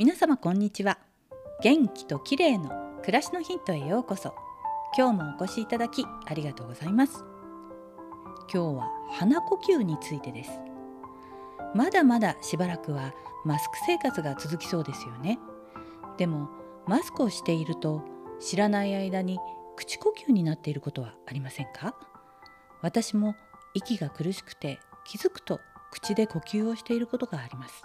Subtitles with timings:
[0.00, 0.96] 皆様こんにちは。
[1.62, 2.70] 元気と綺麗の
[3.02, 4.34] 暮らしのヒントへようこそ。
[4.96, 7.22] 今日もお越しいただきありがとうございます。
[8.50, 10.52] 今日は鼻呼吸についてです。
[11.74, 13.12] まだまだしばらくは
[13.44, 15.38] マスク生活が続きそうですよね。
[16.16, 16.48] でも
[16.86, 18.02] マスクをしていると
[18.40, 19.38] 知らない間に
[19.76, 21.94] 口呼吸になっていることはありませんか？
[22.80, 23.34] 私も
[23.74, 27.82] 息が苦しくて気づくと口で呼吸をしていることがあります。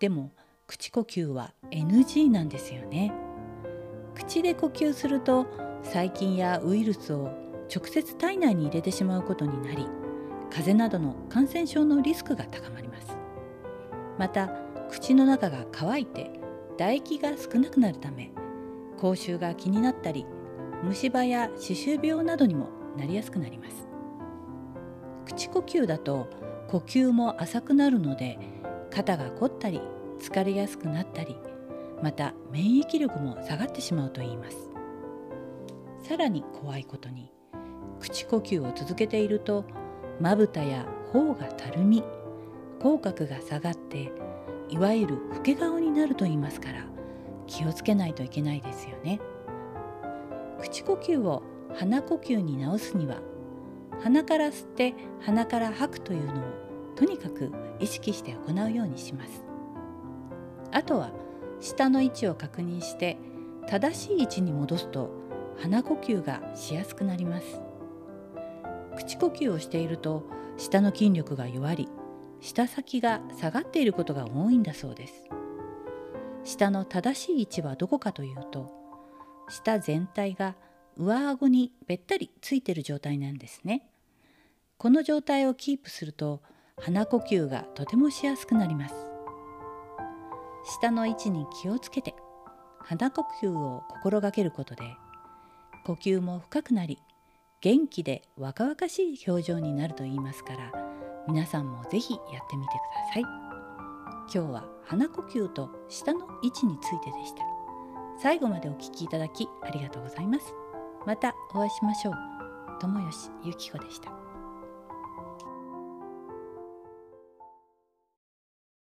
[0.00, 0.32] でも
[0.72, 3.12] 口呼吸は NG なんですよね。
[4.14, 5.46] 口で呼吸すると
[5.82, 7.30] 細菌やウイルスを
[7.74, 9.86] 直接体内に入れてしまうことになり
[10.48, 13.14] 風邪などの感染症のリスクが高まります。
[14.18, 14.48] また
[14.90, 16.30] 口の中が乾いて
[16.78, 18.32] 唾液が少なくなるため
[18.96, 20.24] 口臭が気になったり
[20.82, 23.86] 虫歯や歯周病などにもなりやすくなります。
[25.26, 26.30] 口呼吸だと
[26.68, 28.38] 呼吸も浅くなるので
[28.90, 29.82] 肩が凝ったり
[30.22, 31.36] 疲れやすくなったり
[32.02, 34.70] また免疫力も下がってしまうといいます。
[36.02, 37.32] さらに怖いことに
[38.00, 39.64] 口呼吸を続けていると
[40.20, 42.02] まぶたや頬がたるみ
[42.80, 44.10] 口角が下がって
[44.68, 46.84] いわゆる老け顔になると言いますから
[47.46, 49.20] 気をつけないといけないですよね。
[50.60, 51.42] 口呼吸を
[51.74, 53.16] 鼻呼吸に直すには
[54.02, 56.44] 鼻から吸って鼻から吐くというのを
[56.96, 59.51] とにかく意識して行うようにします。
[60.72, 61.10] あとは
[61.60, 63.16] 下の位置を確認して
[63.68, 65.10] 正しい位置に戻すと
[65.58, 67.60] 鼻呼吸がしやすくなります。
[68.96, 70.24] 口呼吸をしていると
[70.56, 71.88] 下の筋力が弱り
[72.40, 75.28] 舌先が下がっていることが多いんだそうです。
[76.44, 78.70] 舌の正しい位置はどこかというと
[79.48, 80.56] 舌全体が
[80.96, 83.88] 上顎にべったりついている状態なんですね。
[84.78, 86.42] この状態をキープすると
[86.80, 89.11] 鼻呼吸がとてもしやすくなります。
[90.64, 92.14] 下の位置に気をつけて
[92.80, 94.84] 鼻呼吸を心がけることで
[95.84, 97.02] 呼吸も深くなり
[97.60, 100.72] 元気で若々しい表情になると言いますから
[101.28, 103.22] 皆さんもぜひやってみてください。
[104.32, 107.44] 今日は鼻呼吸と下の位置についてでした。
[108.20, 110.54] 最後までお聞きいただきありがとうございます。
[111.06, 112.14] またお会いしましょう。
[112.80, 114.10] 友吉ゆき子でした。